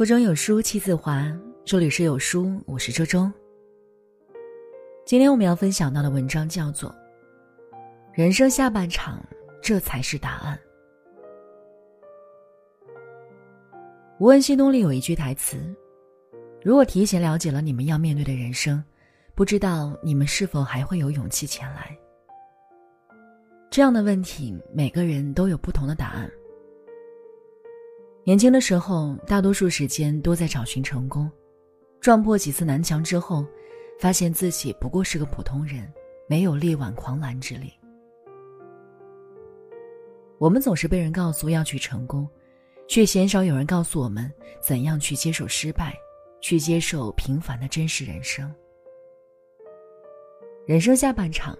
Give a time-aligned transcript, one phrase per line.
[0.00, 1.30] 腹中有书气自华，
[1.62, 3.30] 这里是有书，我是周周。
[5.04, 6.88] 今天我们要分享到的文章叫做
[8.14, 9.22] 《人生下半场，
[9.60, 10.58] 这才是答案》。
[14.18, 15.58] 无问西东里有一句台词
[16.64, 18.82] ：“如果提前了解了你们要面对的人生，
[19.34, 21.94] 不知道你们是否还会有勇气前来。”
[23.68, 26.30] 这样的问题，每个人都有不同的答案。
[28.22, 31.30] 年轻的时候，大多数时间都在找寻成功，
[32.00, 33.46] 撞破几次南墙之后，
[33.98, 35.90] 发现自己不过是个普通人，
[36.28, 37.72] 没有力挽狂澜之力。
[40.38, 42.28] 我们总是被人告诉要去成功，
[42.86, 44.30] 却鲜少有人告诉我们
[44.60, 45.94] 怎样去接受失败，
[46.42, 48.54] 去接受平凡的真实人生。
[50.66, 51.58] 人生下半场，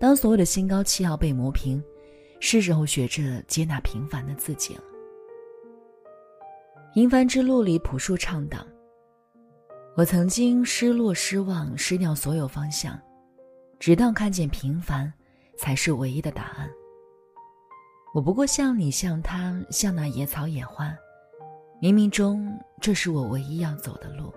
[0.00, 1.82] 当所有的心高气傲被磨平，
[2.40, 4.82] 是时候学着接纳平凡的自己了。
[6.92, 8.66] 平凡之路里，朴树唱道
[9.96, 13.00] ：“我曾经失落、失望、失掉所有方向，
[13.78, 15.12] 直到看见平凡，
[15.56, 16.68] 才是唯一的答案。
[18.12, 20.92] 我不过像你，像他，像那野草野花，
[21.80, 24.34] 冥冥中，这是我唯一要走的路。”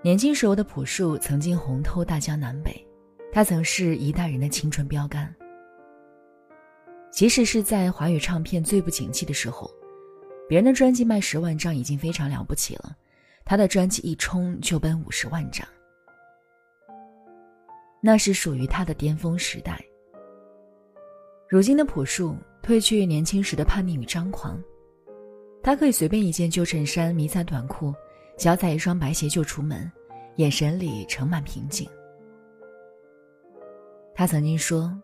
[0.00, 2.74] 年轻时候的朴树曾经红透大江南北，
[3.30, 5.32] 他曾是一代人的青春标杆。
[7.10, 9.70] 即使是在华语唱片最不景气的时候。
[10.52, 12.94] 别人的专辑卖十万张已经非常了不起了，
[13.42, 15.66] 他的专辑一冲就奔五十万张，
[18.02, 19.82] 那是属于他的巅峰时代。
[21.48, 24.62] 如今的朴树褪去年轻时的叛逆与张狂，
[25.62, 27.94] 他可以随便一件旧衬衫、迷彩短裤，
[28.36, 29.90] 脚踩一双白鞋就出门，
[30.36, 31.88] 眼神里盛满平静。
[34.14, 34.94] 他曾经说：“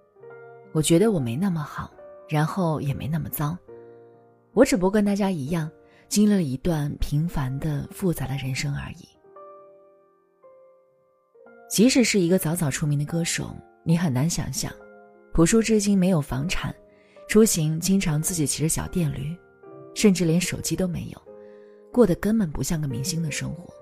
[0.72, 1.90] 我觉得我没那么好，
[2.28, 3.56] 然后也没那么糟。”
[4.58, 5.70] 我只不过跟大家一样，
[6.08, 9.08] 经历了一段平凡的、复杂的人生而已。
[11.70, 13.54] 即使是一个早早出名的歌手，
[13.84, 14.72] 你很难想象，
[15.32, 16.74] 朴树至今没有房产，
[17.28, 19.32] 出行经常自己骑着小电驴，
[19.94, 21.22] 甚至连手机都没有，
[21.92, 23.72] 过得根本不像个明星的生活。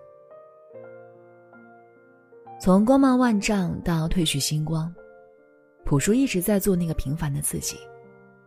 [2.61, 4.95] 从光芒万丈到褪去星光，
[5.87, 7.79] 朴树一直在做那个平凡的自己，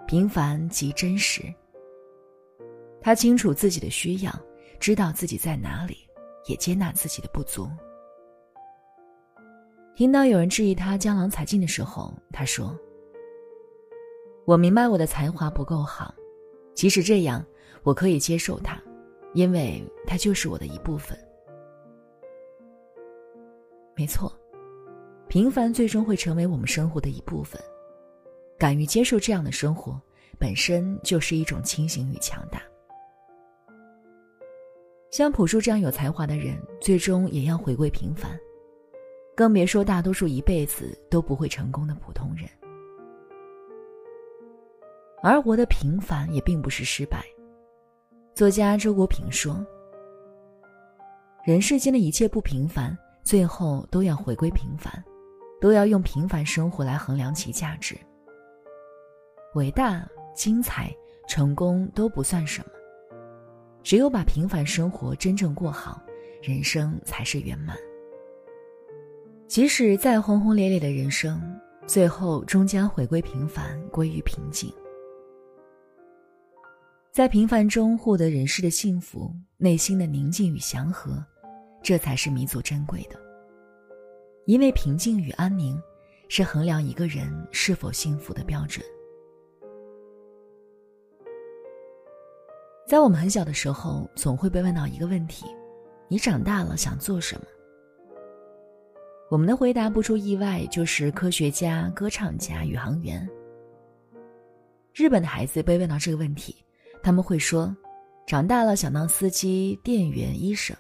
[0.08, 1.42] 平凡即真实。
[3.02, 4.32] 他清楚自己的需要，
[4.80, 5.98] 知道自己在哪里，
[6.46, 7.70] 也接纳自己的不足。
[9.96, 12.78] 听到有人质疑他江郎才尽的时候，他说
[14.46, 16.14] ：“我明白我的才华不够好，
[16.74, 17.46] 即使这样，
[17.84, 18.82] 我可以接受它，
[19.34, 21.18] 因为它就是我的一部分。”
[23.96, 24.34] 没错，
[25.28, 27.62] 平凡最终会成为我们生活的一部分。
[28.58, 30.02] 敢于接受这样的生活，
[30.38, 32.62] 本身就是一种清醒与强大。
[35.12, 38.40] 像朴树这样有才华的人，最终也要回归平凡，
[39.36, 42.48] 更别说大多数一辈子都不会成功的普通人。
[45.22, 47.26] 而活得平凡也并不是失败。
[48.36, 49.66] 作家周国平说
[51.44, 55.04] ：“人世间的一切不平凡，最后都要回归平凡，
[55.60, 57.98] 都要用平凡生活来衡量其价值。
[59.56, 60.96] 伟大、精彩、
[61.28, 62.72] 成功都不算什么。”
[63.90, 66.00] 只有把平凡生活真正过好，
[66.44, 67.76] 人生才是圆满。
[69.48, 71.42] 即使再轰轰烈烈的人生，
[71.88, 74.72] 最后终将回归平凡，归于平静。
[77.12, 81.26] 在平凡中获得人世的幸福，内心的宁静与祥和，
[81.82, 83.20] 这才是弥足珍贵的。
[84.46, 85.82] 因为平静与安宁，
[86.28, 88.86] 是衡量一个人是否幸福的标准。
[92.90, 95.46] 在我们很小的时候，总会被问到一个问题
[96.10, 97.46] ：“你长大了想做什么？”
[99.30, 103.30] 我们的回答不出意外就是科学家、歌唱家、宇航员。
[104.92, 106.66] 日本的孩子被问到这个问题，
[107.04, 107.78] 他们会说
[108.26, 110.76] ：“长大了想当司机、店员、医生。”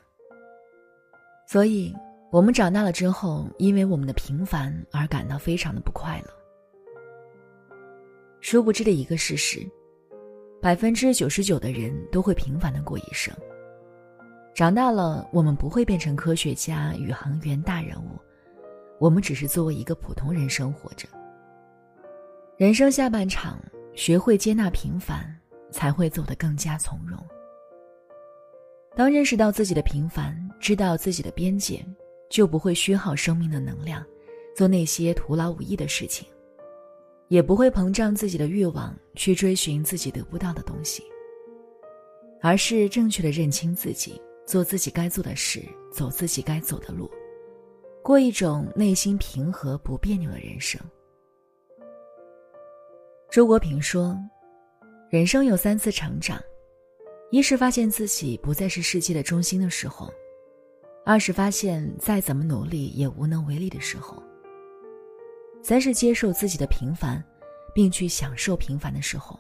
[1.47, 1.95] 所以，
[2.31, 6.33] 我们长大了之后，因为我们的平凡而感到非常的不快乐。
[8.41, 9.59] 殊不知的一个事实。
[10.61, 13.33] 百分之九十九的人都会平凡的过一生。
[14.53, 18.19] 长大了，我们不会变成科学家、宇航员大人物，
[18.99, 21.07] 我们只是作为一个普通人生活着。
[22.57, 23.57] 人生下半场，
[23.95, 25.33] 学会接纳平凡，
[25.71, 27.17] 才会走得更加从容。
[28.97, 31.85] 当认识到自己的平凡，知道自己的边界，
[32.29, 34.05] 就不会虚耗生命的能量，
[34.57, 36.27] 做那些徒劳无益的事情。
[37.29, 41.03] 也不会膨胀自己的欲望，去追寻自己得不到的东西。
[42.41, 45.61] 而是正确的认清自己，做自己该做的事，
[45.91, 47.09] 走自己该走的路，
[48.01, 50.79] 过一种内心平和不别扭的人生。
[53.29, 54.17] 周国平说
[55.11, 56.41] ：“人生有三次成长，
[57.29, 60.07] 一是发现自己不再是世界的中心的时候；
[61.05, 64.15] 二是发现再怎么努力也无能为力的时候；
[65.61, 67.23] 三是接受自己的平凡，
[67.73, 69.39] 并去享受平凡的时候。”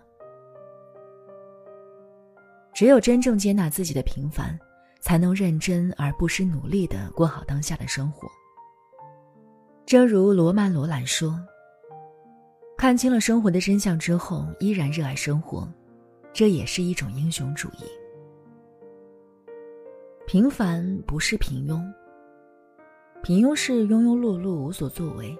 [2.73, 4.57] 只有真正接纳自己的平凡，
[5.01, 8.29] 才能认真而不失努力的过好当下的生活。
[9.85, 11.37] 正如罗曼·罗兰说
[12.77, 15.67] ：“看清了生活的真相之后，依然热爱生活，
[16.31, 17.83] 这也是一种英雄主义。
[20.27, 21.83] 平凡不是平庸，
[23.23, 25.35] 平庸是庸庸碌碌无所作为，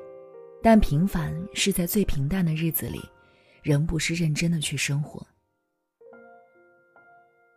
[0.62, 3.02] 但平凡是在最平淡的日子里，
[3.64, 5.26] 仍不失认真的去生活。”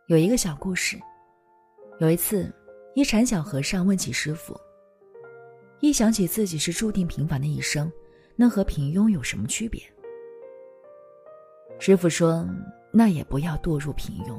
[0.07, 0.99] 有一个小故事。
[1.99, 2.51] 有一次，
[2.95, 4.59] 一禅小和尚问起师傅
[5.79, 7.89] ：“一想起自己是注定平凡的一生，
[8.35, 9.79] 那和平庸有什么区别？”
[11.79, 12.45] 师傅说
[12.91, 14.37] ：“那也不要堕入平庸。”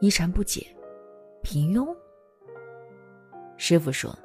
[0.00, 0.66] 一禅不解
[1.42, 1.94] ：“平庸？”
[3.58, 4.16] 师傅说：“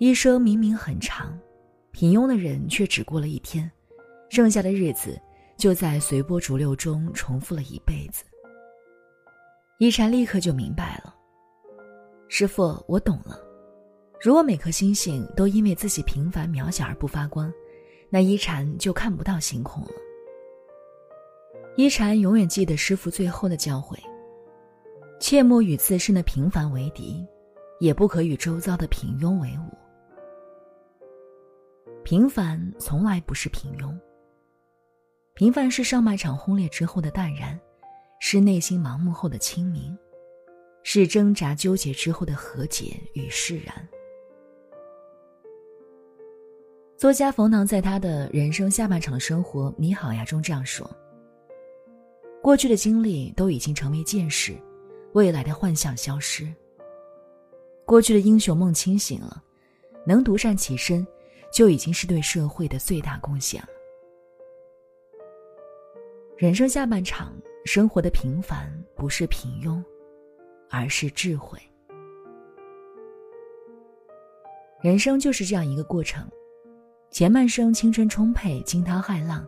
[0.00, 1.38] 一生明明很长，
[1.92, 3.70] 平庸的人却只过了一天，
[4.30, 5.16] 剩下的日子。”
[5.60, 8.24] 就在随波逐流中重复了一辈子。
[9.78, 11.14] 一禅立刻就明白了，
[12.28, 13.38] 师傅，我懂了。
[14.22, 17.52] 如果每颗星星都因为自己平凡渺小而不发光，
[18.08, 19.90] 那一禅就看不到星空了。
[21.76, 23.98] 一禅永远记得师傅最后的教诲：
[25.20, 27.22] 切莫与自身的平凡为敌，
[27.80, 29.79] 也不可与周遭的平庸为伍。
[32.10, 33.96] 平凡从来不是平庸。
[35.34, 37.56] 平凡是上半场轰烈之后的淡然，
[38.18, 39.96] 是内心盲目后的清明，
[40.82, 43.88] 是挣扎纠结之后的和解与释然。
[46.96, 50.90] 作家冯唐在他的人生下半场的生活，你好呀中这样说：
[52.42, 54.52] 过去的经历都已经成为见识，
[55.12, 56.52] 未来的幻象消失。
[57.86, 59.40] 过去的英雄梦清醒了，
[60.04, 61.06] 能独善其身，
[61.52, 63.68] 就已经是对社会的最大贡献了。
[66.36, 69.82] 人生下半场，生活的平凡不是平庸，
[70.70, 71.58] 而是智慧。
[74.80, 76.26] 人生就是这样一个过程，
[77.10, 79.44] 前半生青春充沛，惊涛骇浪；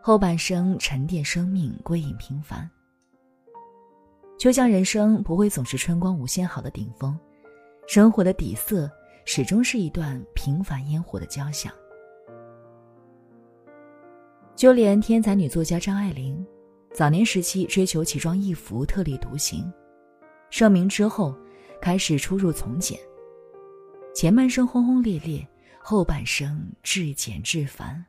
[0.00, 2.70] 后半生沉淀生命，归隐平凡。
[4.38, 7.18] 就像人生不会总是春光无限好的顶峰，
[7.88, 8.88] 生活的底色
[9.24, 11.72] 始终是一段平凡烟火的交响。
[14.56, 16.46] 就连天才女作家张爱玲，
[16.92, 19.72] 早年时期追求奇装异服、特立独行，
[20.50, 21.34] 盛名之后，
[21.80, 22.98] 开始出入从简。
[24.14, 25.46] 前半生轰轰烈烈，
[25.80, 28.04] 后半生至简至繁。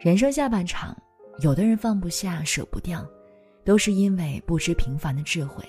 [0.00, 0.96] 人生下半场，
[1.38, 3.06] 有的人放不下、舍不掉，
[3.64, 5.64] 都是因为不知平凡的智慧。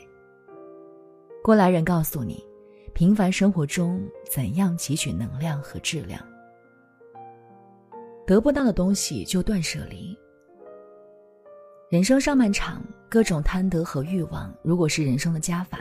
[1.44, 2.42] 过来人告诉你，
[2.94, 4.02] 平凡生活中
[4.32, 6.26] 怎样汲取能量和质量。
[8.26, 10.18] 得不到的东西就断舍离。
[11.90, 15.80] 人生上半场，各种贪得和欲望，如果是人生的加法，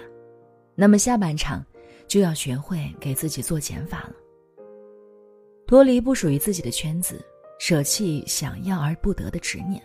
[0.75, 1.64] 那么下半场
[2.09, 4.14] 就要学会给自己做减法了。
[5.64, 7.25] 脱离不属于自己的圈子，
[7.61, 9.81] 舍弃想要而不得的执念，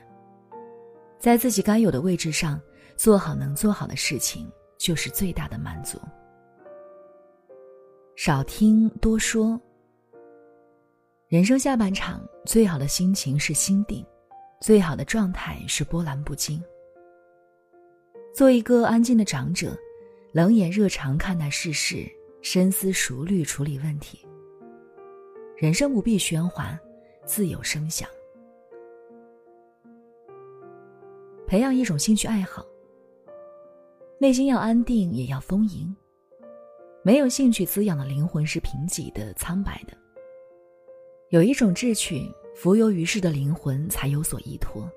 [1.19, 2.60] 在自己该有的位置上
[2.96, 6.00] 做好能做好的事情，就是最大的满足。
[8.15, 9.60] 少听多说。
[11.27, 14.05] 人生下半场，最好的心情是心定，
[14.62, 16.63] 最好的状态是波澜不惊。
[18.34, 19.77] 做一个安静的长者，
[20.31, 22.10] 冷眼热肠看待世事，
[22.41, 24.25] 深思熟虑处理问题。
[25.57, 26.79] 人生不必喧哗，
[27.25, 28.07] 自有声响。
[31.46, 32.65] 培养一种兴趣爱好，
[34.19, 35.95] 内心要安定，也要丰盈。
[37.03, 39.95] 没有兴趣滋养的灵魂是贫瘠的、苍白的。
[41.29, 44.89] 有一种志趣，浮游于世的灵魂才有所依托。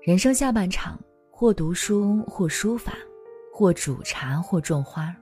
[0.00, 0.98] 人生下半场，
[1.30, 2.94] 或读书，或书法，
[3.52, 5.14] 或煮茶，或种花。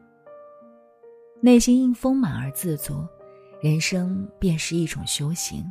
[1.42, 3.06] 内心因丰满而自足，
[3.60, 5.62] 人生便是一种修行。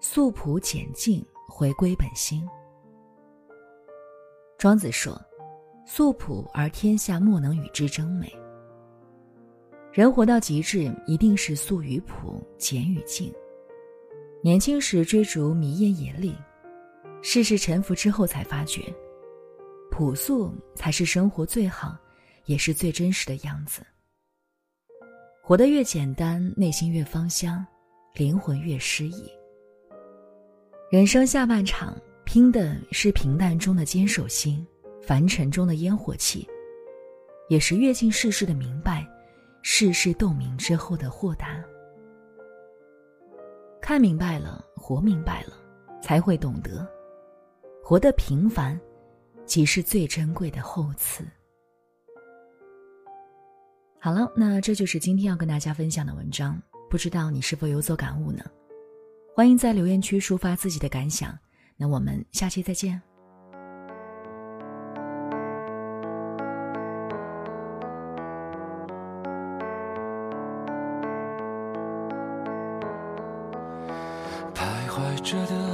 [0.00, 2.46] 素朴简净，回归本心。
[4.58, 5.20] 庄子说
[5.86, 8.32] ：“素朴而天下莫能与之争美。”
[9.92, 13.32] 人活到极致，一定是素与朴，简与静。
[14.42, 16.34] 年轻时追逐迷艳野丽，
[17.22, 18.82] 世事沉浮之后才发觉，
[19.90, 21.96] 朴素才是生活最好，
[22.46, 23.82] 也是最真实的样子。
[25.42, 27.64] 活得越简单，内心越芳香，
[28.14, 29.30] 灵魂越诗意。
[30.90, 31.96] 人生下半场，
[32.34, 34.66] 拼的是平淡中的坚守心，
[35.00, 36.44] 凡尘中的烟火气，
[37.48, 39.08] 也是阅尽世事的明白，
[39.62, 41.64] 世事洞明之后的豁达。
[43.80, 45.52] 看明白了，活明白了，
[46.02, 46.84] 才会懂得，
[47.80, 48.76] 活得平凡，
[49.46, 51.24] 即是最珍贵的厚赐。
[54.00, 56.60] 好了，那这就是今天要跟大家分享的文章，
[56.90, 58.42] 不知道你是否有所感悟呢？
[59.36, 61.32] 欢迎在留言区抒发自己的感想。
[61.76, 63.02] 那我们下期再见。
[74.54, 75.73] 徘徊着的，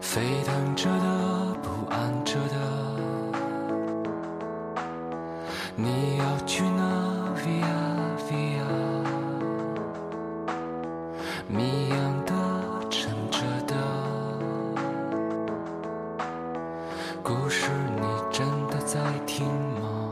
[0.00, 2.56] 沸腾着的，不安着的，
[5.76, 6.82] 你要去哪
[7.36, 7.64] ？Via
[8.26, 8.64] Via？
[11.46, 12.32] 谜样的，
[12.88, 13.74] 沉着的，
[17.22, 18.02] 故事你
[18.32, 20.10] 真的在听吗？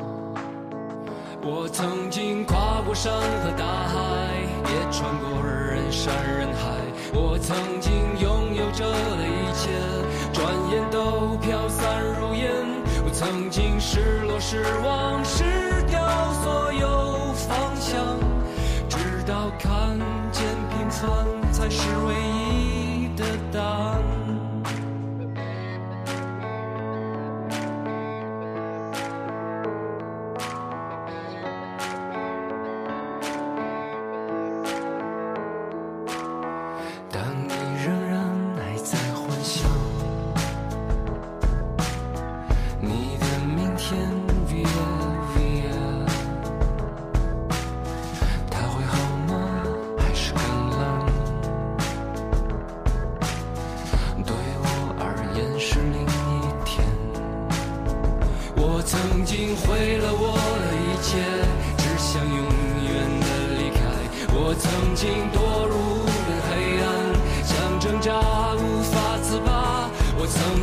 [1.43, 3.97] 我曾经跨过山和大海，
[4.65, 6.77] 也穿过人山人海。
[7.15, 8.85] 我曾经拥有着
[13.19, 15.43] 曾经失落失望失
[15.89, 18.17] 掉所有方向，
[18.89, 18.97] 直
[19.27, 19.99] 到看
[20.31, 21.27] 见平凡。
[21.51, 22.38] 才是唯一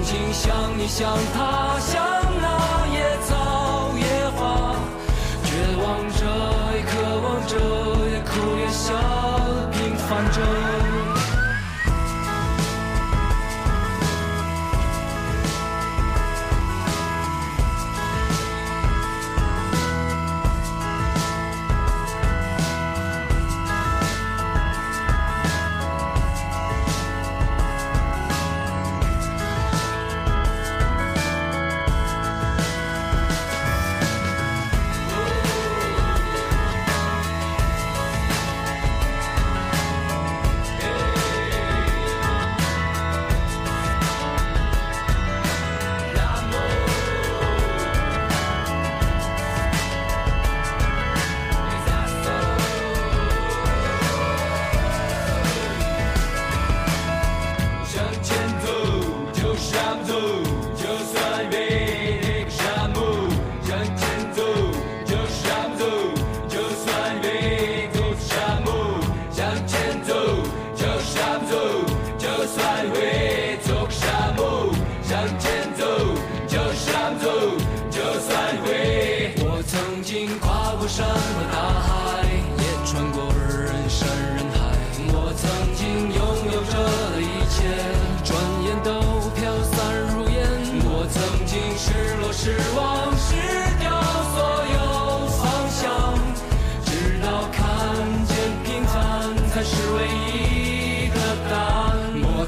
[0.05, 2.05] 我曾经像你，像他，像
[2.39, 3.54] 那野草。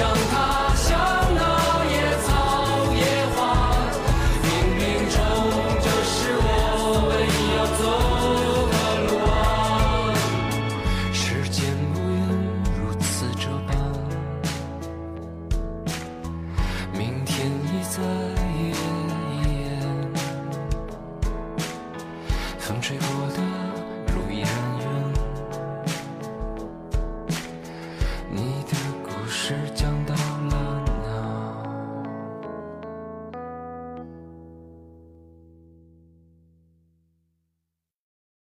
[0.00, 0.59] 让他。